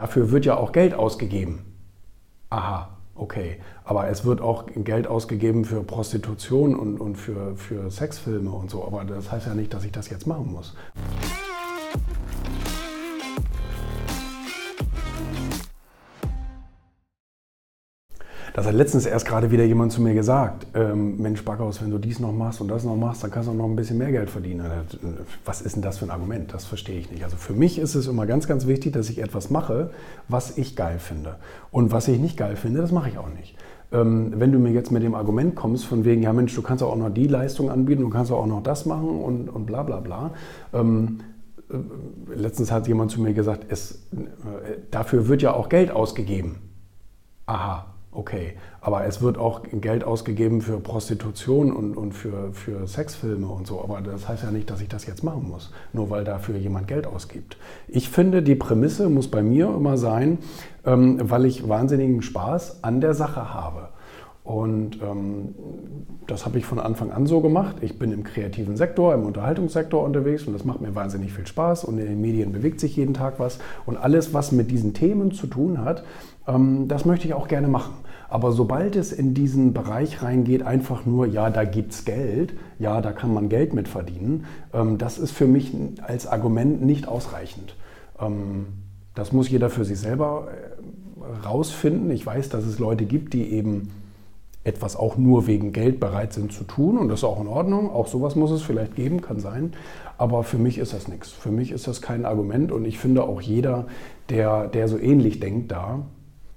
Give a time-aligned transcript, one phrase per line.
[0.00, 1.58] Dafür wird ja auch Geld ausgegeben.
[2.48, 3.58] Aha, okay.
[3.84, 8.82] Aber es wird auch Geld ausgegeben für Prostitution und, und für, für Sexfilme und so.
[8.82, 10.74] Aber das heißt ja nicht, dass ich das jetzt machen muss.
[18.52, 21.98] Das hat letztens erst gerade wieder jemand zu mir gesagt, ähm, Mensch Backhaus, wenn du
[21.98, 24.28] dies noch machst und das noch machst, dann kannst du noch ein bisschen mehr Geld
[24.28, 24.66] verdienen.
[25.44, 26.52] Was ist denn das für ein Argument?
[26.52, 27.22] Das verstehe ich nicht.
[27.22, 29.90] Also für mich ist es immer ganz, ganz wichtig, dass ich etwas mache,
[30.28, 31.36] was ich geil finde.
[31.70, 33.56] Und was ich nicht geil finde, das mache ich auch nicht.
[33.92, 36.82] Ähm, wenn du mir jetzt mit dem Argument kommst, von wegen, ja Mensch, du kannst
[36.82, 40.00] auch noch die Leistung anbieten, du kannst auch noch das machen und, und bla bla
[40.00, 40.32] bla.
[40.72, 41.20] Ähm,
[41.70, 41.76] äh,
[42.34, 46.56] letztens hat jemand zu mir gesagt, es, äh, dafür wird ja auch Geld ausgegeben.
[47.46, 48.54] Aha, okay.
[48.80, 53.82] Aber es wird auch Geld ausgegeben für Prostitution und, und für, für Sexfilme und so.
[53.82, 56.88] Aber das heißt ja nicht, dass ich das jetzt machen muss, nur weil dafür jemand
[56.88, 57.56] Geld ausgibt.
[57.88, 60.38] Ich finde, die Prämisse muss bei mir immer sein,
[60.84, 63.90] ähm, weil ich wahnsinnigen Spaß an der Sache habe.
[64.42, 65.54] Und ähm,
[66.26, 67.76] das habe ich von Anfang an so gemacht.
[67.82, 71.84] Ich bin im kreativen Sektor, im Unterhaltungssektor unterwegs und das macht mir wahnsinnig viel Spaß.
[71.84, 73.58] Und in den Medien bewegt sich jeden Tag was.
[73.86, 76.04] Und alles, was mit diesen Themen zu tun hat,
[76.48, 77.94] ähm, das möchte ich auch gerne machen.
[78.30, 83.00] Aber sobald es in diesen Bereich reingeht, einfach nur, ja, da gibt es Geld, ja,
[83.00, 87.74] da kann man Geld mit verdienen, ähm, das ist für mich als Argument nicht ausreichend.
[88.20, 88.66] Ähm,
[89.16, 92.12] das muss jeder für sich selber äh, rausfinden.
[92.12, 93.90] Ich weiß, dass es Leute gibt, die eben
[94.62, 97.90] etwas auch nur wegen Geld bereit sind zu tun und das ist auch in Ordnung.
[97.90, 99.72] Auch sowas muss es vielleicht geben, kann sein.
[100.18, 101.30] Aber für mich ist das nichts.
[101.30, 103.86] Für mich ist das kein Argument und ich finde auch jeder,
[104.28, 106.02] der, der so ähnlich denkt da,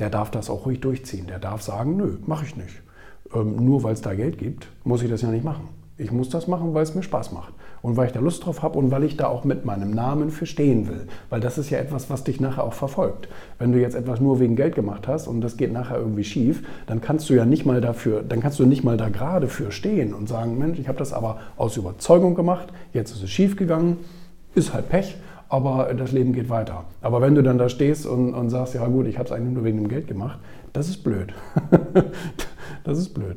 [0.00, 1.26] der darf das auch ruhig durchziehen.
[1.26, 2.82] Der darf sagen, nö, mache ich nicht.
[3.34, 5.68] Ähm, nur weil es da Geld gibt, muss ich das ja nicht machen.
[5.96, 8.62] Ich muss das machen, weil es mir Spaß macht und weil ich da Lust drauf
[8.62, 11.06] habe und weil ich da auch mit meinem Namen für stehen will.
[11.28, 13.28] Weil das ist ja etwas, was dich nachher auch verfolgt.
[13.58, 16.66] Wenn du jetzt etwas nur wegen Geld gemacht hast und das geht nachher irgendwie schief,
[16.86, 19.70] dann kannst du ja nicht mal dafür, dann kannst du nicht mal da gerade für
[19.70, 23.54] stehen und sagen, Mensch, ich habe das aber aus Überzeugung gemacht, jetzt ist es schief
[23.54, 23.98] gegangen,
[24.54, 25.16] ist halt Pech
[25.54, 26.84] aber das Leben geht weiter.
[27.00, 29.54] Aber wenn du dann da stehst und, und sagst, ja gut, ich habe es eigentlich
[29.54, 30.40] nur wegen dem Geld gemacht,
[30.72, 31.32] das ist blöd.
[32.84, 33.36] das ist blöd.